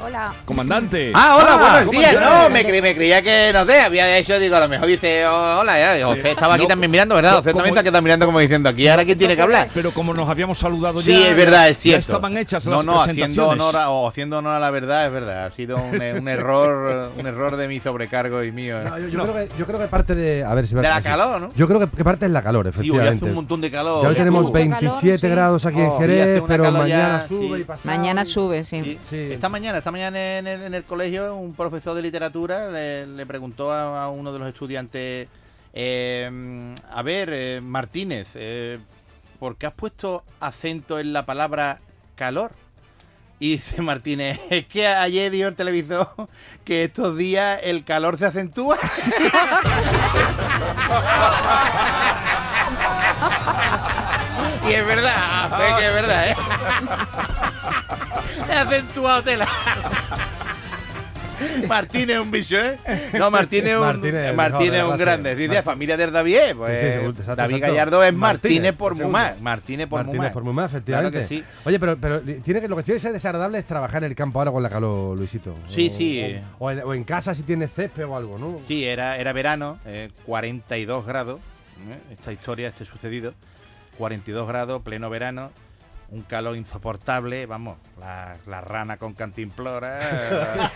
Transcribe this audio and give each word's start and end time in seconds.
Hola. 0.00 0.32
Comandante. 0.44 1.12
Ah, 1.14 1.36
hola, 1.36 1.48
Ah, 1.54 1.70
buenos 1.84 1.90
días. 1.90 2.14
No, 2.20 2.50
me, 2.50 2.62
cre- 2.66 2.82
me 2.82 2.94
creía 2.94 3.22
que, 3.22 3.50
no 3.52 3.64
sé, 3.64 3.80
había 3.80 4.16
hecho, 4.18 4.38
digo, 4.38 4.56
a 4.56 4.60
lo 4.60 4.68
mejor 4.68 4.86
dice, 4.88 5.26
oh, 5.26 5.60
hola, 5.60 5.78
ya. 5.98 6.06
José 6.06 6.32
estaba 6.32 6.54
aquí 6.54 6.64
No, 6.64 6.68
también 6.68 6.90
mirando, 6.90 7.14
¿verdad? 7.14 7.36
José 7.36 7.52
también 7.54 7.68
está 7.68 7.80
aquí 7.80 7.90
también 7.90 8.20
como 8.20 8.38
diciendo, 8.38 8.68
aquí 8.68 8.86
ahora 8.88 9.04
quién 9.04 9.16
tiene 9.18 9.36
que 9.36 9.42
hablar. 9.42 9.68
Pero 9.72 9.92
como 9.92 10.12
nos 10.12 10.28
habíamos 10.28 10.58
saludado 10.58 11.00
Sí, 11.00 11.12
ya. 11.18 11.28
es 11.30 11.36
verdad, 11.36 11.68
es 11.68 11.76
ya 11.78 11.82
cierto. 11.82 12.00
estaban 12.12 12.36
hechas 12.36 12.66
no, 12.66 12.76
las 12.76 12.84
no, 12.84 13.00
haciendo 13.00 13.22
presentaciones. 13.24 13.64
honor, 13.64 13.76
a, 13.80 13.90
o 13.90 14.08
haciendo 14.08 14.38
honor 14.38 14.54
a 14.56 14.58
la 14.60 14.70
verdad, 14.70 15.06
es 15.06 15.12
verdad. 15.12 15.46
Ha 15.46 15.50
sido 15.52 15.76
un, 15.78 16.00
eh, 16.02 16.14
un 16.18 16.28
error 16.28 17.12
un 17.18 17.26
error 17.26 17.56
de 17.56 17.68
mi 17.68 17.80
sobrecargo 17.80 18.42
y 18.42 18.52
mío. 18.52 18.80
¿eh? 18.80 18.84
No, 18.84 18.98
yo, 18.98 19.08
yo 19.08 19.22
Creo 19.22 19.34
que, 19.34 19.48
yo 19.58 19.66
creo 19.66 19.78
que 19.80 19.86
parte 19.86 20.14
de. 20.14 20.44
A 20.44 20.54
ver 20.54 20.66
si 20.66 20.74
De 20.74 20.82
la 20.82 20.96
así. 20.96 21.04
calor, 21.08 21.40
¿no? 21.40 21.50
Yo 21.54 21.66
creo 21.66 21.80
que, 21.80 21.88
que 21.88 22.04
parte 22.04 22.26
es 22.26 22.32
la 22.32 22.42
calor, 22.42 22.64
Sí, 22.66 22.68
hoy 22.68 22.74
efectivamente. 22.74 23.16
hace 23.16 23.24
un 23.26 23.34
montón 23.34 23.60
de 23.60 23.70
calor. 23.70 24.02
Ya 24.02 24.08
hoy 24.08 24.14
Sí, 24.14 24.18
tenemos 24.18 24.40
hace 24.44 24.64
mucho 24.64 24.70
calor, 24.70 24.80
27 24.90 25.18
sí. 25.18 25.28
grados 25.28 25.66
aquí 25.66 25.78
Oh, 25.80 25.84
en 25.84 25.90
hace 25.90 25.98
Jerez, 26.00 26.42
pero 26.46 26.70
mañana 26.72 27.26
sube 27.28 27.56
sí. 27.56 27.60
y 27.60 27.64
pasado. 27.64 27.96
Mañana 27.96 28.24
sube, 28.24 28.64
sí. 28.64 28.82
Sí. 28.82 28.98
Sí. 29.08 29.16
Esta 29.32 29.48
mañana, 29.48 29.78
esta 29.84 29.92
mañana 29.92 30.38
en 30.38 30.72
el, 30.72 30.84
colegio, 30.84 31.36
un 31.36 31.52
profesor 31.52 31.94
de 31.94 32.00
literatura 32.00 32.70
le, 32.70 33.26
preguntó 33.26 33.70
a, 33.70 34.08
uno 34.08 34.32
de 34.32 34.38
los 34.38 34.48
estudiantes, 34.48 35.28
eh, 35.74 36.74
a 36.90 37.02
ver, 37.02 37.28
eh, 37.30 37.60
Martínez, 37.62 38.30
eh, 38.32 38.78
¿por 39.38 39.56
qué 39.56 39.66
has 39.66 39.74
puesto 39.74 40.24
acento 40.40 40.98
en 40.98 41.12
la 41.12 41.26
palabra 41.26 41.80
calor? 42.14 42.52
Y 43.38 43.56
dice 43.56 43.82
Martínez, 43.82 44.40
es 44.48 44.66
que 44.68 44.86
ayer 44.86 45.30
dijo 45.30 45.48
el 45.48 45.54
televisor 45.54 46.08
que 46.64 46.84
estos 46.84 47.18
días 47.18 47.60
el 47.62 47.84
calor 47.84 48.16
se 48.16 48.24
acentúa. 48.24 48.78
y 54.66 54.72
es 54.72 54.86
verdad, 54.86 55.78
que 55.78 55.86
es 55.86 55.92
verdad, 55.92 56.28
¿eh? 56.30 56.36
He 58.48 58.52
acentuado 58.52 59.22
tela. 59.22 59.48
Martínez 61.68 62.16
es 62.16 62.22
un 62.22 62.30
bicho, 62.30 62.56
¿eh? 62.56 62.78
No, 63.18 63.30
Martínez 63.30 63.72
es 63.72 63.76
un, 63.76 63.84
Martínez, 63.84 64.34
Martínez 64.34 64.74
es 64.80 64.84
un 64.84 64.96
grande. 64.96 65.34
Dice, 65.34 65.48
Martín- 65.56 65.64
familia 65.64 65.96
del 65.96 66.12
David, 66.12 66.38
pues 66.56 66.78
Sí, 66.80 66.86
sí, 66.86 66.92
seguro, 66.92 67.10
exacto, 67.10 67.34
David 67.36 67.54
exacto. 67.56 67.74
Gallardo 67.74 68.04
es 68.04 68.14
Martínez, 68.14 68.56
Martínez 68.60 68.76
por. 68.76 68.94
Mumá. 68.94 69.34
Martínez 69.40 69.86
por 69.88 69.98
Martínez 69.98 70.18
Mumá. 70.20 70.32
por 70.32 70.44
Mumá, 70.44 70.64
efectivamente. 70.66 71.18
Claro 71.26 71.28
que. 71.28 71.68
Oye, 71.68 71.80
pero, 71.80 71.96
pero 71.98 72.20
tiene 72.22 72.60
que, 72.60 72.68
lo 72.68 72.76
que 72.76 72.82
tiene 72.84 72.96
que 72.96 73.00
ser 73.02 73.12
desagradable 73.12 73.58
es 73.58 73.64
trabajar 73.66 74.04
en 74.04 74.10
el 74.10 74.16
campo 74.16 74.38
ahora 74.38 74.52
con 74.52 74.62
la 74.62 74.70
calor, 74.70 75.18
Luisito. 75.18 75.54
Sí, 75.68 75.88
O- 75.88 75.90
sí. 75.90 76.36
O, 76.58 76.66
o 76.66 76.70
en, 76.70 76.82
o 76.84 76.94
en 76.94 77.04
casa 77.04 77.34
si 77.34 77.42
tienes 77.42 77.72
césped 77.72 78.06
o 78.06 78.16
algo, 78.16 78.38
¿no? 78.38 78.60
Sí, 78.66 78.84
era, 78.84 79.18
era 79.18 79.32
verano, 79.32 79.78
eh, 79.86 80.10
42 80.26 81.04
grados. 81.04 81.40
¿eh? 81.90 81.98
Esta 82.12 82.32
historia, 82.32 82.68
este 82.68 82.84
sucedido. 82.84 83.34
42 83.98 84.46
grados, 84.48 84.82
pleno 84.82 85.10
verano. 85.10 85.50
Un 86.14 86.22
calor 86.22 86.54
insoportable, 86.56 87.44
vamos, 87.46 87.76
la, 87.98 88.36
la 88.46 88.60
rana 88.60 88.98
con 88.98 89.14
cantimplora. 89.14 89.98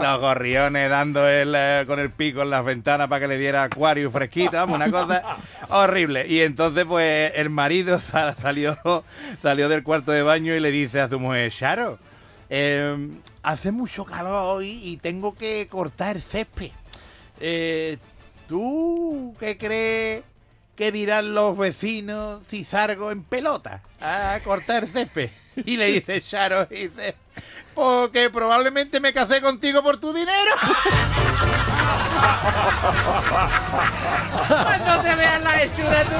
Los 0.00 0.20
gorriones 0.20 0.88
dando 0.88 1.28
el, 1.28 1.52
eh, 1.56 1.82
con 1.88 1.98
el 1.98 2.10
pico 2.12 2.42
en 2.42 2.50
las 2.50 2.64
ventanas 2.64 3.08
para 3.08 3.20
que 3.22 3.26
le 3.26 3.38
diera 3.38 3.64
acuario 3.64 4.08
fresquito, 4.10 4.52
vamos, 4.52 4.76
una 4.76 4.88
cosa 4.90 5.20
horrible. 5.70 6.28
Y 6.28 6.42
entonces, 6.42 6.84
pues, 6.84 7.32
el 7.34 7.50
marido 7.50 8.00
sa- 8.00 8.36
salió, 8.36 8.76
salió 9.42 9.68
del 9.68 9.82
cuarto 9.82 10.12
de 10.12 10.22
baño 10.22 10.54
y 10.54 10.60
le 10.60 10.70
dice 10.70 11.00
a 11.00 11.08
su 11.08 11.18
mujer, 11.18 11.50
Charo, 11.50 11.98
eh, 12.50 13.08
hace 13.42 13.72
mucho 13.72 14.04
calor 14.04 14.58
hoy 14.58 14.78
y 14.80 14.96
tengo 14.98 15.34
que 15.34 15.66
cortar 15.68 16.14
el 16.16 16.22
césped. 16.22 16.70
Eh, 17.40 17.98
¿Tú 18.46 19.34
qué 19.40 19.58
crees 19.58 20.22
que 20.76 20.92
dirán 20.92 21.34
los 21.34 21.56
vecinos 21.56 22.42
si 22.48 22.64
salgo 22.64 23.10
en 23.10 23.22
pelota 23.24 23.80
a 24.00 24.38
cortar 24.44 24.86
césped? 24.86 25.30
Y 25.66 25.76
le 25.76 25.86
dice 25.92 26.22
Charo, 26.22 26.66
y 26.70 26.88
dice, 26.88 27.14
porque 27.74 28.30
probablemente 28.30 29.00
me 29.00 29.12
casé 29.12 29.42
contigo 29.42 29.82
por 29.82 30.00
tu 30.00 30.12
dinero. 30.14 30.52
Cuando 34.48 35.02
te 35.02 35.14
veas 35.14 35.42
la 35.42 35.62
hechura 35.62 36.04
tú. 36.04 36.12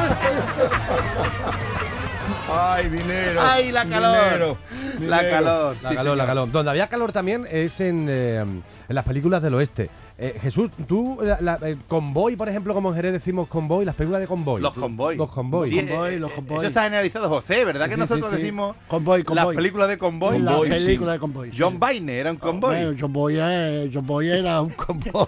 Ay, 2.52 2.88
dinero. 2.88 3.40
Ay, 3.42 3.72
la 3.72 3.84
calor. 3.86 4.24
dinero, 4.24 4.58
La 5.00 5.30
calor. 5.30 5.76
La 5.82 5.88
sí, 5.90 5.96
calor, 5.96 6.16
la 6.16 6.26
calor. 6.26 6.50
Donde 6.50 6.70
había 6.70 6.88
calor 6.88 7.12
también 7.12 7.46
es 7.50 7.80
en, 7.80 8.06
eh, 8.10 8.36
en 8.40 8.62
las 8.88 9.04
películas 9.04 9.42
del 9.42 9.54
oeste. 9.54 9.90
Eh, 10.24 10.38
Jesús, 10.40 10.70
tú, 10.86 11.18
la, 11.20 11.38
la- 11.40 11.54
el 11.68 11.78
convoy, 11.88 12.36
por 12.36 12.48
ejemplo, 12.48 12.74
como 12.74 12.90
en 12.90 12.94
Jerez 12.94 13.12
decimos 13.12 13.48
convoy, 13.48 13.84
las 13.84 13.96
películas 13.96 14.20
de 14.20 14.28
convoy. 14.28 14.62
Los 14.62 14.72
convoy. 14.72 15.16
Los 15.16 15.28
convoy. 15.30 15.68
Sí, 15.70 15.84
Convoy, 15.86 16.14
eh, 16.14 16.20
los 16.20 16.30
eh, 16.30 16.34
convoy. 16.36 16.58
Eso 16.58 16.66
está 16.68 16.84
generalizado, 16.84 17.28
José, 17.28 17.64
¿verdad 17.64 17.86
que 17.88 17.94
Sí, 17.94 18.00
nosotros 18.00 18.30
sí. 18.30 18.36
decimos 18.36 18.76
Convoy, 18.86 19.18
las 19.18 19.26
convoy. 19.26 19.56
películas 19.56 19.88
de 19.88 19.98
convoy? 19.98 20.38
La 20.38 20.52
Convoy, 20.52 20.70
sí. 20.78 20.84
película 20.86 21.12
de 21.14 21.18
convoy. 21.18 21.50
sí. 21.50 21.56
John 21.58 21.80
Baine 21.80 22.18
era 22.18 22.30
un 22.30 22.36
convoy. 22.36 22.70
Bueno, 22.76 22.96
John 23.00 23.12
Boy, 23.12 23.34
eh, 23.40 23.90
John 23.92 24.06
Boy 24.06 24.28
era 24.30 24.60
un 24.60 24.70
convoy. 24.70 25.26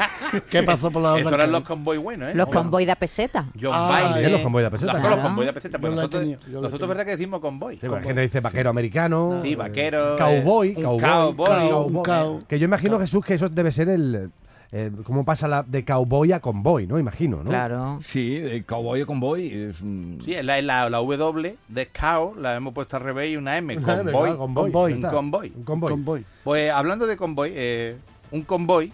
¿Qué 0.50 0.62
pasó 0.62 0.90
por 0.90 1.02
la 1.02 1.12
otra 1.14 1.34
eran 1.34 1.52
los 1.52 1.62
convoy 1.62 1.98
buenos, 1.98 2.30
¿eh? 2.30 2.34
Los 2.34 2.48
convoy 2.48 2.86
de 2.86 2.96
peseta. 2.96 3.44
John 3.60 3.72
Ah, 3.74 4.10
Baine. 4.12 4.30
Los 4.30 4.40
convoy 4.40 4.62
de 4.62 4.70
peseta. 4.70 4.92
Los, 4.94 5.00
Claro. 5.02 5.16
los 5.16 5.24
convoy 5.26 5.46
de 5.46 5.52
peseta. 5.52 5.78
He 5.78 5.80
nosotros, 5.90 6.22
tenido, 6.22 6.86
verdad 6.88 7.04
que 7.04 7.10
decimos 7.12 7.40
convoy. 7.40 7.76
Sí, 7.78 7.86
la 7.88 8.00
gente 8.00 8.20
dice 8.22 8.40
vaquero 8.40 8.70
americano. 8.70 9.40
Sí, 9.42 9.52
eh, 9.52 9.56
vaquero, 9.56 10.16
Cowboy, 10.16 10.70
eh, 10.70 10.82
cowboy. 10.82 12.44
Que 12.48 12.58
yo 12.58 12.64
imagino, 12.64 12.98
Jesús, 12.98 13.24
que 13.24 13.34
eso 13.34 13.48
debe 13.48 13.70
ser 13.72 13.88
el. 13.88 14.29
Eh, 14.72 14.90
¿Cómo 15.04 15.24
pasa 15.24 15.48
la, 15.48 15.62
de 15.64 15.84
cowboy 15.84 16.32
a 16.32 16.40
convoy, 16.40 16.86
no? 16.86 16.98
Imagino, 16.98 17.38
¿no? 17.38 17.50
Claro. 17.50 17.98
Sí, 18.00 18.38
de 18.38 18.62
cowboy 18.64 19.00
a 19.02 19.06
convoy. 19.06 19.48
Es, 19.52 19.76
Sí, 20.24 20.34
es 20.34 20.44
la, 20.44 20.60
la, 20.62 20.88
la 20.88 20.98
W 20.98 21.56
de 21.68 21.88
cow, 21.88 22.34
la 22.36 22.54
hemos 22.54 22.72
puesto 22.72 22.96
al 22.96 23.02
revés 23.02 23.30
y 23.32 23.36
una 23.36 23.56
M. 23.58 23.76
Convoy. 23.80 24.36
convoy. 24.36 24.70
Convoy. 24.72 24.92
Un 24.94 25.02
convoy. 25.02 25.52
Un 25.56 25.64
convoy. 25.64 25.90
Convoy. 25.90 26.24
Pues 26.44 26.70
hablando 26.70 27.06
de 27.06 27.16
convoy, 27.16 27.50
eh, 27.54 27.96
un 28.30 28.42
convoy 28.42 28.92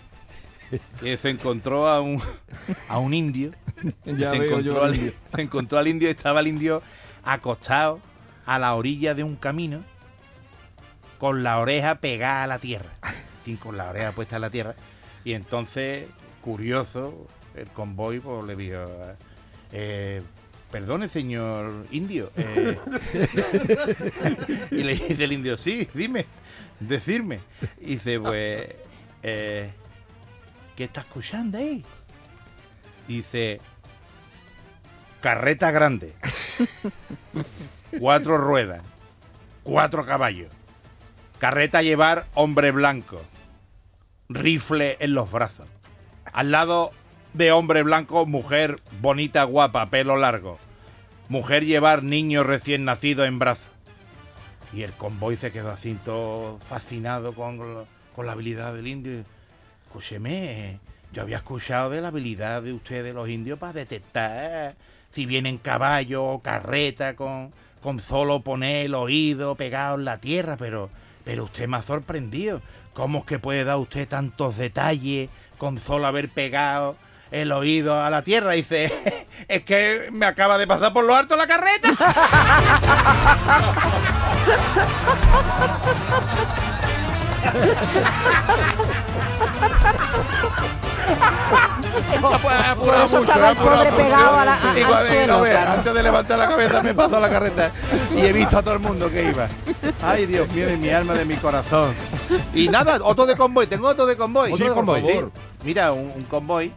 que 1.00 1.16
se 1.18 1.30
encontró 1.30 1.86
a 1.86 2.00
un, 2.00 2.20
a 2.88 2.98
un 2.98 3.12
indio. 3.14 3.52
Ya 4.06 4.30
se, 4.30 4.38
veo 4.38 4.58
encontró 4.58 4.60
yo 4.60 4.82
al, 4.84 4.94
el- 4.94 5.12
se 5.34 5.42
encontró 5.42 5.78
al 5.78 5.86
indio 5.88 6.08
y 6.08 6.12
estaba 6.12 6.40
el 6.40 6.46
indio 6.48 6.82
acostado 7.22 8.00
a 8.46 8.58
la 8.58 8.74
orilla 8.74 9.14
de 9.14 9.22
un 9.24 9.36
camino 9.36 9.82
con 11.18 11.42
la 11.42 11.58
oreja 11.58 11.96
pegada 11.96 12.44
a 12.44 12.46
la 12.46 12.58
tierra. 12.58 12.90
Sin 13.44 13.56
con 13.58 13.76
la 13.76 13.90
oreja 13.90 14.12
puesta 14.12 14.36
en 14.36 14.42
la 14.42 14.50
tierra. 14.50 14.74
Y 15.26 15.34
entonces, 15.34 16.06
curioso, 16.40 17.26
el 17.56 17.66
convoy 17.70 18.20
pues, 18.20 18.44
le 18.44 18.54
dijo, 18.54 18.84
eh, 19.72 20.22
perdone 20.70 21.08
señor 21.08 21.84
indio. 21.90 22.30
eh". 22.36 22.78
y 24.70 24.84
le 24.84 24.94
dice 24.94 25.24
el 25.24 25.32
indio, 25.32 25.58
sí, 25.58 25.88
dime, 25.94 26.26
decirme. 26.78 27.40
Y 27.80 27.96
dice, 27.96 28.20
pues, 28.20 28.68
eh, 29.24 29.72
¿qué 30.76 30.84
está 30.84 31.00
escuchando 31.00 31.58
ahí? 31.58 31.84
Dice, 33.08 33.60
carreta 35.20 35.72
grande, 35.72 36.14
cuatro 37.98 38.38
ruedas, 38.38 38.80
cuatro 39.64 40.06
caballos, 40.06 40.52
carreta 41.40 41.82
llevar 41.82 42.28
hombre 42.34 42.70
blanco, 42.70 43.20
rifle 44.28 44.96
en 45.00 45.14
los 45.14 45.30
brazos. 45.30 45.66
Al 46.32 46.50
lado 46.50 46.90
de 47.34 47.52
hombre 47.52 47.82
blanco, 47.82 48.26
mujer 48.26 48.80
bonita, 49.00 49.44
guapa, 49.44 49.86
pelo 49.86 50.16
largo. 50.16 50.58
Mujer 51.28 51.64
llevar 51.64 52.02
niño 52.02 52.44
recién 52.44 52.84
nacido 52.84 53.24
en 53.24 53.38
brazos. 53.38 53.68
Y 54.72 54.82
el 54.82 54.92
convoy 54.92 55.36
se 55.36 55.52
quedó 55.52 55.70
así 55.70 55.96
todo 56.04 56.58
fascinado 56.68 57.32
con, 57.32 57.86
con 58.14 58.26
la 58.26 58.32
habilidad 58.32 58.74
del 58.74 58.86
indio. 58.86 59.24
Escúcheme, 59.86 60.80
yo 61.12 61.22
había 61.22 61.36
escuchado 61.36 61.90
de 61.90 62.00
la 62.00 62.08
habilidad 62.08 62.62
de 62.62 62.72
ustedes 62.72 63.14
los 63.14 63.28
indios 63.28 63.58
para 63.58 63.72
detectar 63.72 64.74
si 65.12 65.24
vienen 65.24 65.58
caballo 65.58 66.24
o 66.24 66.42
carreta 66.42 67.16
con, 67.16 67.52
con 67.82 68.00
solo 68.00 68.40
poner 68.42 68.86
el 68.86 68.94
oído 68.94 69.54
pegado 69.54 69.96
en 69.96 70.04
la 70.04 70.18
tierra, 70.18 70.56
pero, 70.58 70.90
pero 71.26 71.44
usted 71.44 71.66
me 71.66 71.76
ha 71.76 71.82
sorprendido. 71.82 72.62
¿Cómo 72.94 73.18
es 73.18 73.24
que 73.24 73.40
puede 73.40 73.64
dar 73.64 73.78
usted 73.78 74.06
tantos 74.06 74.56
detalles 74.56 75.28
con 75.58 75.78
solo 75.78 76.06
haber 76.06 76.28
pegado 76.28 76.96
el 77.32 77.50
oído 77.50 78.00
a 78.00 78.08
la 78.10 78.22
tierra? 78.22 78.52
Dice, 78.52 79.26
es 79.48 79.64
que 79.64 80.08
me 80.12 80.24
acaba 80.24 80.56
de 80.56 80.68
pasar 80.68 80.92
por 80.92 81.04
lo 81.04 81.16
alto 81.16 81.36
la 81.36 81.48
carreta. 81.48 81.88
Por 92.30 92.94
eso 93.04 93.18
estaba 93.20 93.50
el 93.50 93.56
pobre 93.56 93.92
pegado 93.92 94.36
a 94.38 94.44
la- 94.44 94.54
a- 94.72 94.78
Igual, 94.78 94.94
al 94.94 95.06
suelo, 95.06 95.32
no 95.34 95.40
veas, 95.42 95.56
claro. 95.62 95.72
Antes 95.78 95.94
de 95.94 96.02
levantar 96.02 96.38
la 96.38 96.48
cabeza 96.48 96.82
me 96.82 96.94
pasó 96.94 97.20
la 97.20 97.28
carreta 97.30 97.70
y 98.14 98.20
he 98.20 98.32
visto 98.32 98.58
a 98.58 98.62
todo 98.62 98.74
el 98.74 98.80
mundo 98.80 99.10
que 99.10 99.28
iba. 99.30 99.48
Ay, 100.02 100.26
Dios 100.26 100.48
mío, 100.50 100.66
de 100.66 100.76
mi 100.76 100.88
alma, 100.90 101.14
de 101.14 101.24
mi 101.24 101.36
corazón. 101.36 101.92
Y 102.54 102.68
nada, 102.68 102.98
otro 103.02 103.26
de 103.26 103.36
convoy, 103.36 103.66
tengo 103.66 103.88
otro 103.88 104.06
de 104.06 104.16
convoy. 104.16 104.52
Otro 104.52 104.68
de 104.68 104.74
por 104.74 104.84
convoy. 104.84 105.24
Mira, 105.64 105.92
un, 105.92 106.12
un 106.14 106.22
convoy 106.24 106.72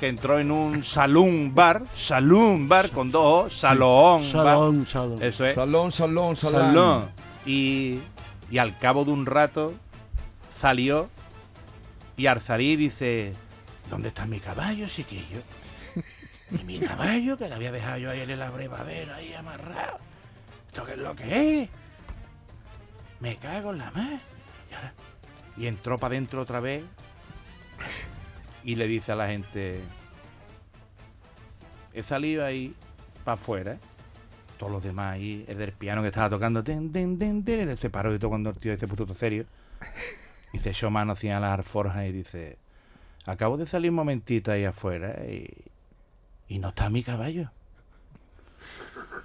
que 0.00 0.08
entró 0.08 0.38
en 0.38 0.50
un 0.52 0.84
saloon 0.84 1.52
bar, 1.54 1.82
saloon 1.96 2.68
bar 2.68 2.90
con 2.90 3.10
dos 3.10 3.46
O, 3.46 3.50
salón, 3.50 4.20
bar. 4.32 4.44
Salón, 4.44 4.86
salón. 4.86 5.22
Eso 5.22 5.44
es. 5.44 5.54
Salón, 5.54 5.90
salón, 5.92 6.36
salón. 6.36 6.60
Salón. 6.60 7.10
Y, 7.46 7.98
y 8.50 8.58
al 8.58 8.78
cabo 8.78 9.04
de 9.04 9.10
un 9.10 9.26
rato 9.26 9.74
salió 10.56 11.08
y 12.16 12.26
al 12.26 12.40
salir 12.40 12.78
dice, 12.78 13.32
¿dónde 13.90 14.08
está 14.08 14.26
mi 14.26 14.40
caballo, 14.40 14.86
chiquillo? 14.88 15.40
Y 16.50 16.64
mi 16.64 16.78
caballo, 16.80 17.36
que 17.36 17.48
le 17.48 17.54
había 17.54 17.72
dejado 17.72 17.98
yo 17.98 18.10
ahí 18.10 18.20
en 18.20 18.30
el 18.30 18.40
abrevadero, 18.42 19.14
ahí 19.14 19.32
amarrado. 19.34 19.98
¿Esto 20.68 20.84
qué 20.86 20.92
es 20.92 20.98
lo 20.98 21.14
que 21.14 21.62
es? 21.62 21.68
Me 23.20 23.36
cago 23.36 23.72
en 23.72 23.78
la 23.78 23.90
mar. 23.90 24.20
Y, 24.70 24.74
ahora- 24.74 24.94
y 25.56 25.66
entró 25.66 25.98
para 25.98 26.12
adentro 26.14 26.40
otra 26.40 26.60
vez 26.60 26.84
y 28.64 28.76
le 28.76 28.86
dice 28.86 29.12
a 29.12 29.16
la 29.16 29.28
gente, 29.28 29.80
he 31.92 32.02
salido 32.02 32.44
ahí 32.44 32.74
para 33.24 33.34
afuera. 33.34 33.78
Todos 34.58 34.72
los 34.72 34.82
demás 34.82 35.14
ahí, 35.14 35.44
el 35.48 35.58
del 35.58 35.72
piano 35.72 36.02
que 36.02 36.08
estaba 36.08 36.28
tocando, 36.30 36.64
ten, 36.64 36.90
ten, 36.92 37.18
ten, 37.18 37.44
ten, 37.44 37.76
se 37.76 37.90
paró 37.90 38.12
y 38.14 38.18
todo 38.18 38.30
cuando 38.30 38.50
el 38.50 38.56
tío 38.56 38.76
se 38.78 38.88
puso 38.88 39.04
todo 39.04 39.14
serio. 39.14 39.46
Y 40.52 40.58
se 40.58 40.70
echó 40.70 40.90
mano 40.90 41.12
hacia 41.12 41.38
las 41.38 41.52
alforjas 41.58 42.06
y 42.06 42.12
dice, 42.12 42.58
acabo 43.24 43.56
de 43.56 43.66
salir 43.66 43.90
un 43.90 43.96
momentito 43.96 44.50
ahí 44.52 44.64
afuera 44.64 45.24
y, 45.26 45.48
y 46.48 46.58
no 46.58 46.68
está 46.68 46.90
mi 46.90 47.02
caballo. 47.02 47.50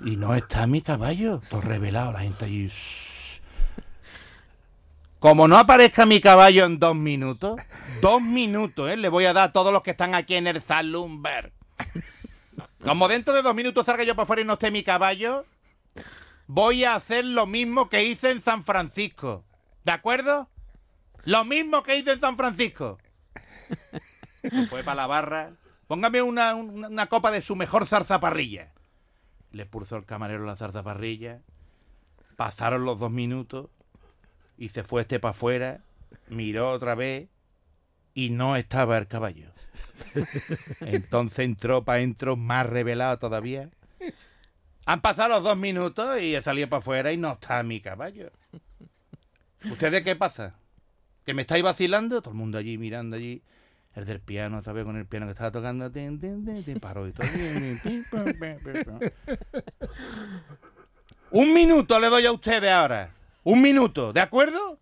Y 0.04 0.18
no 0.18 0.36
está 0.36 0.68
mi 0.68 0.82
caballo. 0.82 1.42
Todo 1.50 1.62
revelado, 1.62 2.12
la 2.12 2.20
gente. 2.20 2.48
"Shh". 2.50 3.40
Como 5.20 5.48
no 5.48 5.58
aparezca 5.58 6.06
mi 6.06 6.20
caballo 6.20 6.66
en 6.66 6.80
dos 6.80 6.96
minutos, 6.98 7.58
dos 8.02 8.22
minutos, 8.22 8.92
¿eh? 8.92 8.98
Le 8.98 9.08
voy 9.08 9.24
a 9.24 9.32
dar 9.32 9.50
a 9.50 9.52
todos 9.54 9.72
los 9.72 9.82
que 9.82 9.92
están 9.92 10.16
aquí 10.16 10.36
en 10.36 10.48
el 10.48 10.62
Salumber. 10.62 11.54
Como 12.84 13.08
dentro 13.08 13.34
de 13.34 13.42
dos 13.42 13.56
minutos 13.56 13.86
salga 13.86 14.04
yo 14.04 14.16
para 14.16 14.24
afuera 14.24 14.42
y 14.42 14.46
no 14.46 14.54
esté 14.54 14.70
mi 14.70 14.84
caballo, 14.84 15.46
voy 16.48 16.84
a 16.84 16.96
hacer 16.96 17.24
lo 17.24 17.46
mismo 17.46 17.88
que 17.88 18.04
hice 18.04 18.32
en 18.32 18.42
San 18.42 18.64
Francisco. 18.66 19.46
¿De 19.86 19.94
acuerdo? 19.94 20.50
Lo 21.24 21.46
mismo 21.46 21.84
que 21.84 21.98
hice 21.98 22.12
en 22.12 22.20
San 22.20 22.36
Francisco. 22.36 22.98
Fue 24.70 24.84
para 24.84 24.96
la 24.96 25.08
barra. 25.08 25.52
Póngame 25.88 26.22
una, 26.22 26.56
una- 26.56 26.88
una 26.88 27.08
copa 27.08 27.32
de 27.32 27.42
su 27.42 27.56
mejor 27.56 27.86
zarzaparrilla. 27.86 28.72
Le 29.52 29.66
puso 29.66 29.96
el 29.98 30.06
camarero 30.06 30.46
la 30.46 30.56
zarzaparrilla. 30.56 31.40
Pasaron 32.36 32.86
los 32.86 33.00
dos 33.00 33.12
minutos. 33.12 33.70
Y 34.58 34.70
se 34.70 34.84
fue 34.84 35.02
este 35.02 35.20
para 35.20 35.32
afuera. 35.32 35.82
Miró 36.30 36.72
otra 36.72 36.96
vez. 36.96 37.30
Y 38.14 38.30
no 38.30 38.56
estaba 38.56 38.98
el 38.98 39.08
caballo. 39.08 39.52
Entonces 40.82 41.40
entró 41.40 41.84
para 41.84 41.98
adentro 41.98 42.36
más 42.36 42.66
revelado 42.68 43.18
todavía. 43.20 43.70
Han 44.86 45.02
pasado 45.02 45.30
los 45.30 45.44
dos 45.44 45.58
minutos 45.58 46.22
y 46.22 46.36
he 46.36 46.42
salido 46.42 46.68
para 46.70 46.80
afuera 46.80 47.12
y 47.12 47.18
no 47.18 47.34
está 47.34 47.64
mi 47.64 47.80
caballo. 47.80 48.32
¿Ustedes 49.64 50.04
qué 50.04 50.16
pasa? 50.16 50.56
¿Que 51.26 51.34
me 51.34 51.44
estáis 51.44 51.64
vacilando? 51.64 52.22
Todo 52.22 52.32
el 52.32 52.38
mundo 52.38 52.58
allí 52.58 52.78
mirando 52.78 53.16
allí. 53.16 53.42
El 53.96 54.06
del 54.06 54.20
piano 54.20 54.58
otra 54.58 54.74
vez 54.74 54.86
con 54.86 54.98
el 54.98 55.06
piano 55.06 55.26
que 55.28 55.32
estaba 55.32 55.52
tocando. 55.52 55.92
Tin, 55.92 56.20
paró 56.82 57.08
y 57.08 57.12
todo. 57.12 57.28
Un 61.32 61.54
minuto 61.54 62.00
le 62.00 62.10
doy 62.10 62.26
a 62.26 62.32
ustedes 62.32 62.72
ahora. 62.72 63.12
Un 63.44 63.62
minuto, 63.62 64.12
¿de 64.14 64.22
acuerdo? 64.22 64.80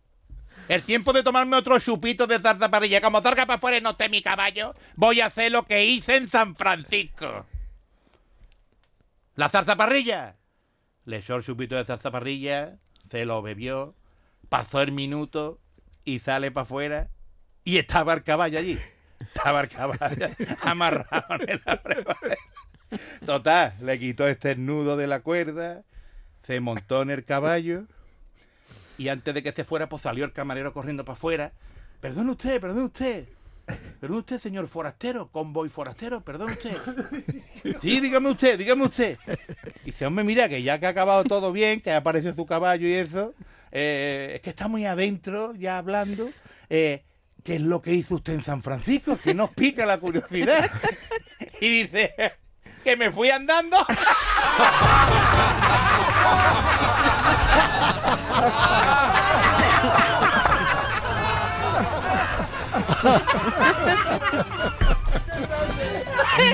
El 0.67 0.83
tiempo 0.83 1.11
de 1.11 1.23
tomarme 1.23 1.57
otro 1.57 1.79
chupito 1.79 2.27
de 2.27 2.39
zarzaparrilla. 2.39 3.01
Como 3.01 3.21
salga 3.21 3.45
para 3.45 3.57
afuera 3.57 3.77
y 3.77 3.81
no 3.81 3.91
esté 3.91 4.07
mi 4.09 4.21
caballo, 4.21 4.73
voy 4.95 5.19
a 5.19 5.27
hacer 5.27 5.51
lo 5.51 5.65
que 5.65 5.85
hice 5.85 6.15
en 6.15 6.29
San 6.29 6.55
Francisco. 6.55 7.45
La 9.35 9.49
zarzaparrilla. 9.49 10.37
Le 11.05 11.17
echó 11.17 11.35
el 11.35 11.43
chupito 11.43 11.75
de 11.75 11.83
zarzaparrilla, 11.83 12.77
se 13.09 13.25
lo 13.25 13.41
bebió, 13.41 13.95
pasó 14.49 14.81
el 14.81 14.91
minuto 14.91 15.60
y 16.03 16.19
sale 16.19 16.51
para 16.51 16.63
afuera 16.63 17.09
y 17.63 17.77
estaba 17.77 18.13
el 18.13 18.23
caballo 18.23 18.59
allí. 18.59 18.79
Estaba 19.19 19.61
el 19.61 19.69
caballo 19.69 20.27
amarrado 20.61 21.35
en 21.47 21.61
abrevadero. 21.65 22.35
Total, 23.25 23.73
le 23.81 23.99
quitó 23.99 24.27
este 24.27 24.55
nudo 24.55 24.97
de 24.97 25.07
la 25.07 25.21
cuerda, 25.21 25.83
se 26.43 26.59
montó 26.59 27.03
en 27.03 27.11
el 27.11 27.23
caballo 27.23 27.85
y 28.97 29.09
antes 29.09 29.33
de 29.33 29.41
que 29.41 29.51
se 29.51 29.63
fuera, 29.63 29.87
pues 29.89 30.03
salió 30.03 30.25
el 30.25 30.33
camarero 30.33 30.73
corriendo 30.73 31.05
para 31.05 31.15
afuera. 31.15 31.51
Perdone 32.01 32.31
usted, 32.31 32.59
perdone 32.59 32.85
usted. 32.85 33.27
Perdone 33.99 34.19
usted, 34.19 34.39
señor 34.39 34.67
forastero, 34.67 35.27
convoy 35.27 35.69
forastero, 35.69 36.21
perdone 36.21 36.53
usted. 36.53 36.75
Sí, 37.81 37.99
dígame 37.99 38.29
usted, 38.29 38.57
dígame 38.57 38.83
usted. 38.83 39.17
Dice, 39.85 40.05
hombre, 40.05 40.23
mira, 40.25 40.49
que 40.49 40.61
ya 40.61 40.79
que 40.79 40.87
ha 40.87 40.89
acabado 40.89 41.23
todo 41.23 41.51
bien, 41.51 41.79
que 41.79 41.91
aparece 41.91 42.33
su 42.33 42.45
caballo 42.45 42.87
y 42.87 42.93
eso, 42.93 43.33
eh, 43.71 44.33
es 44.35 44.41
que 44.41 44.49
está 44.51 44.67
muy 44.67 44.85
adentro 44.85 45.53
ya 45.55 45.77
hablando. 45.77 46.29
eh, 46.69 47.03
¿Qué 47.43 47.55
es 47.55 47.61
lo 47.61 47.81
que 47.81 47.93
hizo 47.93 48.15
usted 48.15 48.33
en 48.33 48.43
San 48.43 48.61
Francisco? 48.61 49.17
Que 49.17 49.33
nos 49.33 49.49
pica 49.51 49.85
la 49.85 49.99
curiosidad. 49.99 50.69
Y 51.59 51.81
dice, 51.83 52.13
que 52.83 52.95
me 52.95 53.11
fui 53.11 53.31
andando. 53.31 53.77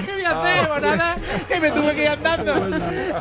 ¿Qué 0.06 0.12
voy 0.13 0.24
a 0.25 0.42
hacer? 0.42 0.81
Nada, 0.81 1.16
que 1.48 1.60
me 1.60 1.72
tuve 1.72 1.95
que 1.95 2.04
ir 2.04 2.10
andando. 2.10 2.54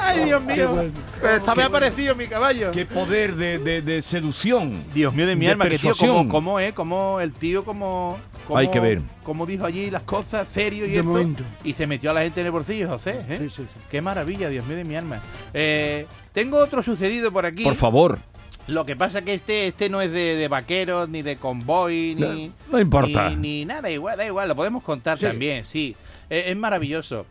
Ay, 0.00 0.24
Dios 0.24 0.42
mío. 0.42 0.90
Pero 1.20 1.34
esta 1.36 1.54
vez 1.54 1.64
ha 1.64 1.68
aparecido 1.68 2.14
mi 2.14 2.26
caballo. 2.26 2.70
Qué 2.72 2.84
poder 2.86 3.34
de, 3.34 3.58
de- 3.58 3.82
de 3.82 4.02
seducción. 4.02 4.82
Dios 4.94 5.12
mío 5.14 5.26
de 5.26 5.36
mi 5.36 5.46
de 5.46 5.52
alma, 5.52 5.68
que 5.68 5.78
tío, 5.78 5.94
como, 5.96 6.28
como, 6.28 6.60
eh, 6.60 6.72
como 6.72 7.20
el 7.20 7.32
tío, 7.32 7.64
como, 7.64 8.18
como- 8.46 8.58
Hay 8.58 8.68
que 8.68 8.80
ver. 8.80 9.02
Como 9.24 9.44
dijo 9.46 9.64
allí 9.66 9.90
las 9.90 10.02
cosas, 10.02 10.46
serio 10.48 10.86
y 10.86 10.90
De 10.90 10.96
eso. 10.96 11.04
momento. 11.04 11.42
Y 11.64 11.72
se 11.72 11.86
metió 11.86 12.10
a 12.10 12.14
la 12.14 12.22
gente 12.22 12.40
en 12.40 12.46
el 12.46 12.52
bolsillo, 12.52 12.88
José. 12.88 13.20
¿eh? 13.28 13.38
Sí, 13.40 13.50
sí, 13.50 13.62
sí. 13.72 13.80
Qué 13.90 14.00
maravilla, 14.00 14.48
Dios 14.48 14.64
mío 14.66 14.76
de 14.76 14.84
mi 14.84 14.96
alma. 14.96 15.20
Eh, 15.52 16.06
tengo 16.32 16.58
otro 16.58 16.82
sucedido 16.82 17.32
por 17.32 17.44
aquí. 17.46 17.64
Por 17.64 17.74
favor. 17.76 18.18
Lo 18.68 18.84
que 18.84 18.96
pasa 18.96 19.22
que 19.22 19.34
este, 19.34 19.68
este 19.68 19.88
no 19.88 20.00
es 20.00 20.10
de, 20.12 20.34
de 20.36 20.48
vaqueros, 20.48 21.08
ni 21.08 21.22
de 21.22 21.36
convoy, 21.36 22.16
ni. 22.18 22.52
No, 22.70 22.80
importa. 22.80 23.30
Ni, 23.30 23.36
ni 23.36 23.64
nada, 23.64 23.90
igual, 23.90 24.16
da 24.18 24.26
igual, 24.26 24.48
lo 24.48 24.56
podemos 24.56 24.82
contar 24.82 25.18
Sí. 25.18 25.26
también, 25.26 25.64
sí. 25.64 25.94
Eh, 26.30 26.44
es 26.48 26.56
maravilloso. 26.56 27.26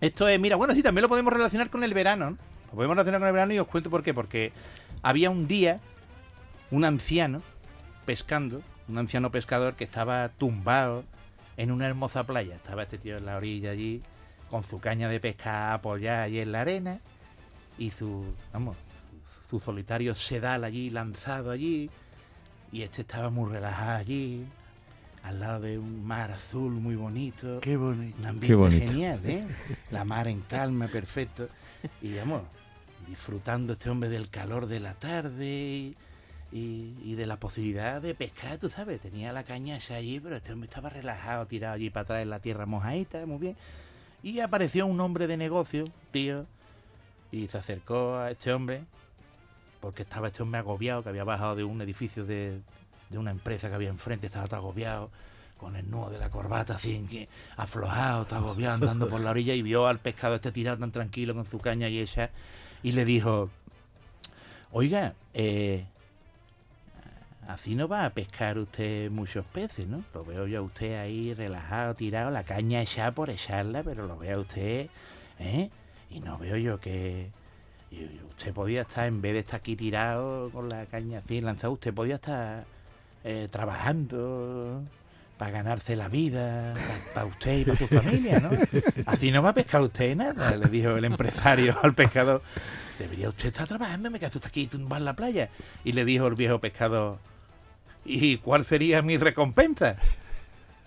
Esto 0.00 0.26
es, 0.28 0.40
mira, 0.40 0.56
bueno, 0.56 0.72
sí, 0.74 0.82
también 0.82 1.02
lo 1.02 1.08
podemos 1.08 1.32
relacionar 1.32 1.68
con 1.70 1.84
el 1.84 1.92
verano. 1.92 2.30
¿no? 2.30 2.38
Lo 2.70 2.76
podemos 2.76 2.96
relacionar 2.96 3.20
con 3.20 3.28
el 3.28 3.34
verano 3.34 3.52
y 3.52 3.58
os 3.58 3.66
cuento 3.66 3.90
por 3.90 4.02
qué. 4.02 4.14
Porque 4.14 4.52
había 5.02 5.28
un 5.30 5.46
día 5.46 5.80
un 6.70 6.84
anciano 6.84 7.42
pescando, 8.06 8.62
un 8.88 8.98
anciano 8.98 9.30
pescador 9.30 9.74
que 9.74 9.84
estaba 9.84 10.30
tumbado 10.30 11.04
en 11.56 11.70
una 11.72 11.86
hermosa 11.86 12.24
playa. 12.24 12.54
Estaba 12.56 12.82
este 12.84 12.98
tío 12.98 13.16
en 13.18 13.26
la 13.26 13.36
orilla 13.36 13.70
allí, 13.70 14.02
con 14.50 14.64
su 14.64 14.80
caña 14.80 15.08
de 15.08 15.20
pesca 15.20 15.74
apoyada 15.74 16.22
allí 16.24 16.40
en 16.40 16.52
la 16.52 16.62
arena 16.62 17.00
y 17.78 17.90
su, 17.90 18.24
vamos, 18.52 18.76
su 19.48 19.60
solitario 19.60 20.14
sedal 20.14 20.64
allí 20.64 20.90
lanzado 20.90 21.50
allí. 21.50 21.90
Y 22.72 22.82
este 22.82 23.02
estaba 23.02 23.30
muy 23.30 23.50
relajado 23.52 23.98
allí, 23.98 24.44
al 25.22 25.38
lado 25.40 25.60
de 25.60 25.78
un 25.78 26.04
mar 26.04 26.32
azul 26.32 26.72
muy 26.72 26.96
bonito. 26.96 27.60
Qué 27.60 27.76
bonito. 27.76 28.16
Un 28.18 28.26
ambiente 28.26 28.46
Qué 28.48 28.54
bonito. 28.54 28.86
genial, 28.90 29.20
¿eh? 29.24 29.46
La 29.90 30.04
mar 30.04 30.26
en 30.28 30.40
calma, 30.42 30.88
perfecto. 30.88 31.48
Y 32.02 32.14
vamos, 32.16 32.42
disfrutando 33.08 33.74
este 33.74 33.90
hombre 33.90 34.08
del 34.08 34.28
calor 34.28 34.66
de 34.66 34.80
la 34.80 34.94
tarde 34.94 35.46
y, 35.46 35.96
y- 36.50 36.94
y 37.04 37.14
de 37.14 37.26
la 37.26 37.36
posibilidad 37.38 38.02
de 38.02 38.14
pescar, 38.14 38.58
tú 38.58 38.68
sabes. 38.70 39.00
Tenía 39.00 39.32
la 39.32 39.44
caña 39.44 39.76
esa 39.76 39.94
allí, 39.94 40.18
pero 40.18 40.36
este 40.36 40.52
hombre 40.52 40.68
estaba 40.68 40.88
relajado, 40.90 41.46
tirado 41.46 41.74
allí 41.74 41.90
para 41.90 42.02
atrás 42.02 42.22
en 42.22 42.30
la 42.30 42.40
tierra 42.40 42.66
mojadita, 42.66 43.24
muy 43.26 43.38
bien. 43.38 43.56
Y 44.22 44.40
apareció 44.40 44.86
un 44.86 44.98
hombre 45.00 45.26
de 45.28 45.36
negocio, 45.36 45.84
tío, 46.10 46.46
y 47.30 47.46
se 47.48 47.58
acercó 47.58 48.16
a 48.16 48.30
este 48.30 48.52
hombre, 48.52 48.82
porque 49.84 50.04
estaba 50.04 50.28
este 50.28 50.42
hombre 50.42 50.60
agobiado, 50.60 51.02
que 51.02 51.10
había 51.10 51.24
bajado 51.24 51.56
de 51.56 51.64
un 51.64 51.78
edificio 51.82 52.24
de, 52.24 52.62
una 53.10 53.30
empresa 53.30 53.68
que 53.68 53.74
había 53.74 53.90
enfrente, 53.90 54.28
estaba 54.28 54.46
todo 54.46 54.56
agobiado, 54.56 55.10
con 55.58 55.76
el 55.76 55.90
nudo 55.90 56.08
de 56.08 56.18
la 56.18 56.30
corbata 56.30 56.76
así, 56.76 57.28
aflojado, 57.58 58.22
está 58.22 58.38
agobiado, 58.38 58.76
andando 58.76 59.08
por 59.08 59.20
la 59.20 59.30
orilla, 59.30 59.52
y 59.52 59.60
vio 59.60 59.86
al 59.86 59.98
pescado 59.98 60.36
este 60.36 60.52
tirado 60.52 60.78
tan 60.78 60.90
tranquilo 60.90 61.34
con 61.34 61.44
su 61.44 61.58
caña 61.58 61.90
y 61.90 61.98
ella, 61.98 62.30
y 62.82 62.92
le 62.92 63.04
dijo, 63.04 63.50
oiga, 64.72 65.12
eh, 65.34 65.84
así 67.46 67.74
no 67.74 67.86
va 67.86 68.06
a 68.06 68.10
pescar 68.14 68.56
usted 68.56 69.10
muchos 69.10 69.44
peces, 69.44 69.86
¿no? 69.86 70.02
Lo 70.14 70.24
veo 70.24 70.46
yo 70.46 70.60
a 70.60 70.62
usted 70.62 70.98
ahí 70.98 71.34
relajado, 71.34 71.94
tirado, 71.94 72.30
la 72.30 72.44
caña 72.44 72.80
echada 72.80 73.12
por 73.12 73.28
echarla, 73.28 73.82
pero 73.82 74.06
lo 74.06 74.16
veo 74.16 74.38
a 74.38 74.40
usted, 74.40 74.88
¿eh? 75.38 75.68
Y 76.08 76.20
no 76.20 76.38
veo 76.38 76.56
yo 76.56 76.80
que... 76.80 77.43
y- 77.94 78.20
usted 78.30 78.52
podía 78.52 78.82
estar, 78.82 79.06
en 79.06 79.20
vez 79.22 79.32
de 79.34 79.38
estar 79.40 79.60
aquí 79.60 79.76
tirado 79.76 80.50
con 80.50 80.68
la 80.68 80.86
caña 80.86 81.18
así 81.24 81.40
lanzada, 81.40 81.70
usted 81.70 81.94
podía 81.94 82.16
estar 82.16 82.64
eh, 83.24 83.48
trabajando 83.50 84.82
para 85.38 85.50
ganarse 85.50 85.96
la 85.96 86.08
vida, 86.08 86.74
para 87.14 87.26
usted 87.26 87.58
y 87.58 87.64
para 87.64 87.78
su 87.78 87.88
familia, 87.88 88.38
¿no? 88.40 88.50
Así 89.06 89.30
no 89.32 89.42
va 89.42 89.50
a 89.50 89.54
pescar 89.54 89.80
usted 89.82 90.14
nada, 90.16 90.56
le 90.56 90.68
dijo 90.68 90.90
el 90.96 91.04
empresario 91.04 91.76
al 91.82 91.94
pescador. 91.94 92.42
debería 92.98 93.28
usted 93.28 93.48
estar 93.48 93.66
trabajando, 93.66 94.10
me 94.10 94.18
quedo 94.18 94.28
usted 94.28 94.46
aquí 94.46 94.66
tumbado 94.66 95.00
en 95.00 95.04
la 95.06 95.14
playa. 95.14 95.48
Y 95.84 95.92
le 95.92 96.04
dijo 96.04 96.26
el 96.28 96.34
viejo 96.34 96.60
pescador, 96.60 97.18
¿y 98.04 98.36
cuál 98.38 98.64
sería 98.64 99.02
mi 99.02 99.16
recompensa? 99.16 99.96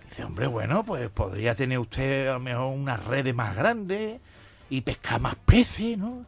Dice, 0.08 0.24
hombre, 0.24 0.46
bueno, 0.46 0.84
pues 0.84 1.10
podría 1.10 1.54
tener 1.54 1.78
usted 1.78 2.28
a 2.28 2.34
lo 2.34 2.40
mejor 2.40 2.74
unas 2.74 3.04
redes 3.04 3.34
más 3.34 3.54
grandes 3.54 4.20
y 4.70 4.80
pescar 4.80 5.20
más 5.20 5.34
peces, 5.36 5.98
¿no? 5.98 6.24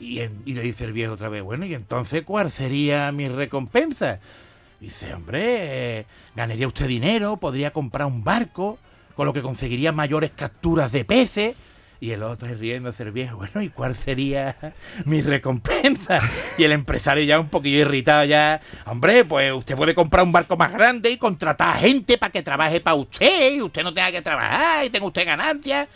Y, 0.00 0.20
en- 0.20 0.42
y 0.44 0.54
le 0.54 0.62
dice 0.62 0.84
el 0.84 0.92
viejo 0.92 1.14
otra 1.14 1.28
vez, 1.28 1.42
bueno, 1.42 1.64
¿y 1.64 1.74
entonces 1.74 2.22
cuál 2.24 2.50
sería 2.50 3.10
mi 3.12 3.28
recompensa? 3.28 4.18
Dice, 4.80 5.14
hombre, 5.14 6.04
ganaría 6.34 6.66
usted 6.66 6.86
dinero, 6.88 7.36
podría 7.36 7.72
comprar 7.72 8.06
un 8.06 8.22
barco, 8.24 8.78
con 9.14 9.26
lo 9.26 9.32
que 9.32 9.40
conseguiría 9.42 9.92
mayores 9.92 10.30
capturas 10.34 10.92
de 10.92 11.04
peces. 11.04 11.54
Y 12.00 12.10
el 12.10 12.22
otro 12.22 12.48
riéndose 12.48 13.04
el 13.04 13.12
viejo, 13.12 13.36
bueno, 13.36 13.62
¿y 13.62 13.70
cuál 13.70 13.94
sería 13.96 14.56
mi 15.06 15.22
recompensa? 15.22 16.18
Y 16.58 16.64
el 16.64 16.72
empresario 16.72 17.24
ya 17.24 17.40
un 17.40 17.48
poquillo 17.48 17.78
irritado 17.78 18.24
ya, 18.24 18.60
hombre, 18.84 19.24
pues 19.24 19.52
usted 19.54 19.74
puede 19.76 19.94
comprar 19.94 20.24
un 20.24 20.32
barco 20.32 20.54
más 20.56 20.70
grande 20.72 21.10
y 21.10 21.16
contratar 21.16 21.78
gente 21.78 22.18
para 22.18 22.32
que 22.32 22.42
trabaje 22.42 22.80
para 22.80 22.96
usted 22.96 23.54
y 23.54 23.62
usted 23.62 23.82
no 23.84 23.94
tenga 23.94 24.10
que 24.10 24.20
trabajar 24.20 24.84
y 24.84 24.90
tenga 24.90 25.06
usted 25.06 25.24
ganancias. 25.24 25.88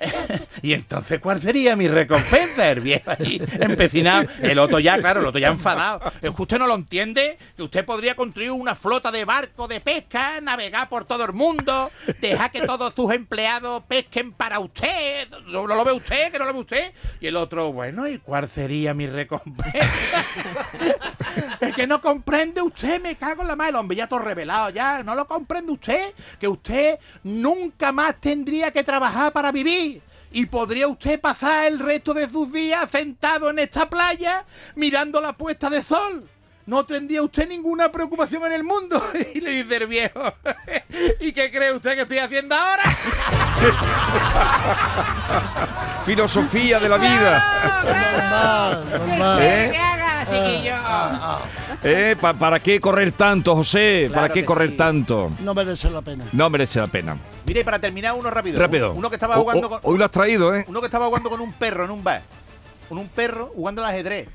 y 0.62 0.72
entonces, 0.72 1.20
¿cuál 1.20 1.40
sería 1.40 1.76
mi 1.76 1.88
recompensa? 1.88 2.70
El 2.70 2.80
viejo 2.80 3.10
ahí 3.10 3.40
empecinado. 3.58 4.28
El 4.40 4.58
otro 4.58 4.78
ya, 4.78 4.98
claro, 4.98 5.20
el 5.20 5.26
otro 5.26 5.38
ya 5.38 5.48
enfadado. 5.48 6.00
Es 6.22 6.30
que 6.30 6.42
usted 6.42 6.58
no 6.58 6.66
lo 6.66 6.74
entiende, 6.74 7.38
que 7.56 7.62
usted 7.62 7.84
podría 7.84 8.14
construir 8.14 8.50
una 8.50 8.74
flota 8.74 9.10
de 9.10 9.24
barcos 9.24 9.68
de 9.68 9.80
pesca, 9.80 10.40
navegar 10.40 10.88
por 10.88 11.04
todo 11.04 11.24
el 11.24 11.32
mundo, 11.32 11.90
dejar 12.20 12.50
que 12.50 12.62
todos 12.62 12.94
sus 12.94 13.12
empleados 13.12 13.82
pesquen 13.84 14.32
para 14.32 14.58
usted. 14.58 15.28
¿No, 15.46 15.66
lo 15.66 15.84
ve 15.84 15.92
usted? 15.92 16.32
¿Que 16.32 16.38
no 16.38 16.46
lo 16.46 16.54
ve 16.54 16.60
usted? 16.60 16.92
Y 17.20 17.26
el 17.26 17.36
otro, 17.36 17.72
bueno, 17.72 18.08
¿y 18.08 18.18
cuál 18.18 18.48
sería 18.48 18.94
mi 18.94 19.06
recompensa? 19.06 19.70
Es 21.60 21.74
que 21.74 21.86
no 21.86 22.00
comprende 22.00 22.62
usted, 22.62 23.00
me 23.00 23.14
cago 23.16 23.42
en 23.42 23.48
la 23.48 23.54
mano, 23.54 23.68
el 23.70 23.76
hombre 23.76 23.96
ya 23.96 24.08
todo 24.08 24.20
revelado 24.20 24.70
ya, 24.70 25.02
no 25.02 25.14
lo 25.14 25.26
comprende 25.26 25.70
usted, 25.70 26.12
que 26.40 26.48
usted 26.48 26.98
nunca 27.22 27.92
más 27.92 28.20
tendría 28.20 28.70
que 28.70 28.82
trabajar 28.82 29.32
para 29.32 29.52
vivir. 29.52 29.89
Y 30.32 30.46
podría 30.46 30.86
usted 30.86 31.20
pasar 31.20 31.66
el 31.66 31.78
resto 31.78 32.14
de 32.14 32.28
sus 32.30 32.52
días 32.52 32.90
sentado 32.90 33.50
en 33.50 33.58
esta 33.58 33.88
playa 33.88 34.44
mirando 34.76 35.20
la 35.20 35.32
puesta 35.32 35.68
de 35.68 35.82
sol. 35.82 36.28
No 36.66 36.84
tendría 36.84 37.22
usted 37.22 37.48
ninguna 37.48 37.90
preocupación 37.90 38.44
en 38.46 38.52
el 38.52 38.62
mundo. 38.64 39.02
Y 39.34 39.40
le 39.40 39.50
dice 39.50 39.76
el 39.76 39.86
viejo, 39.86 40.34
¿y 41.20 41.32
qué 41.32 41.50
cree 41.50 41.72
usted 41.72 41.96
que 41.96 42.02
estoy 42.02 42.18
haciendo 42.18 42.54
ahora? 42.54 42.82
Filosofía 46.06 46.78
de 46.78 46.88
la 46.88 46.96
vida. 46.96 47.44
Normal, 47.84 48.90
normal. 48.90 49.38
¿Eh? 49.42 49.99
Chiquillo? 50.30 50.74
¿Eh? 51.82 52.16
Pa- 52.20 52.34
¿Para 52.34 52.60
qué 52.60 52.80
correr 52.80 53.12
tanto, 53.12 53.54
José? 53.56 54.10
¿Para 54.12 54.28
qué 54.28 54.40
que 54.40 54.44
correr 54.46 54.70
sí. 54.70 54.76
tanto? 54.76 55.30
No 55.40 55.54
merece 55.54 55.90
la 55.90 56.02
pena. 56.02 56.24
No 56.32 56.48
merece 56.50 56.78
la 56.80 56.86
pena. 56.86 57.16
Mire, 57.46 57.64
para 57.64 57.78
terminar 57.78 58.14
uno 58.14 58.30
rápido. 58.30 58.58
Rápido. 58.60 58.92
Uno 58.92 59.08
que 59.10 59.16
estaba 59.16 59.36
O- 59.38 59.42
jugando 59.42 59.66
o- 59.66 59.70
con... 59.70 59.80
Hoy 59.82 59.98
lo 59.98 60.04
has 60.04 60.10
traído, 60.10 60.54
¿eh? 60.54 60.64
Uno 60.68 60.80
que 60.80 60.86
estaba 60.86 61.06
jugando 61.06 61.30
con 61.30 61.40
un 61.40 61.52
perro 61.52 61.84
en 61.84 61.90
un 61.90 62.02
bar. 62.04 62.22
Con 62.88 62.98
un 62.98 63.08
perro 63.08 63.52
jugando 63.54 63.84
al 63.84 63.90
ajedrez. 63.90 64.28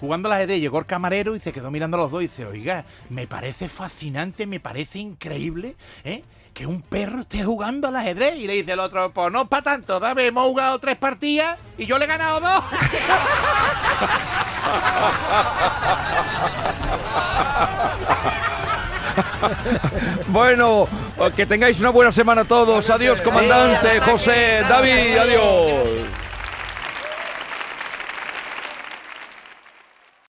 Jugando 0.00 0.28
al 0.28 0.34
ajedrez, 0.34 0.60
llegó 0.60 0.78
el 0.80 0.86
camarero 0.86 1.36
y 1.36 1.40
se 1.40 1.52
quedó 1.52 1.70
mirando 1.70 1.96
a 1.96 2.00
los 2.00 2.10
dos 2.10 2.20
y 2.22 2.26
dice, 2.26 2.44
oiga, 2.44 2.84
me 3.08 3.26
parece 3.26 3.68
fascinante, 3.68 4.46
me 4.46 4.60
parece 4.60 4.98
increíble, 4.98 5.76
¿eh? 6.04 6.22
Que 6.52 6.66
un 6.66 6.82
perro 6.82 7.22
esté 7.22 7.42
jugando 7.42 7.88
al 7.88 7.96
ajedrez. 7.96 8.36
Y 8.38 8.46
le 8.46 8.52
dice 8.54 8.72
el 8.72 8.80
otro, 8.80 9.10
pues 9.12 9.32
no 9.32 9.46
para 9.46 9.62
tanto, 9.62 9.98
dame, 10.00 10.26
hemos 10.26 10.44
jugado 10.46 10.78
tres 10.78 10.96
partidas 10.96 11.58
y 11.78 11.86
yo 11.86 11.98
le 11.98 12.04
he 12.04 12.08
ganado 12.08 12.40
dos. 12.40 12.64
Bueno, 20.28 20.88
que 21.36 21.46
tengáis 21.46 21.78
una 21.80 21.90
buena 21.90 22.10
semana 22.10 22.44
todos. 22.44 22.90
Adiós, 22.90 23.20
comandante, 23.22 24.00
José, 24.00 24.62
David, 24.68 25.16
adiós. 25.18 26.03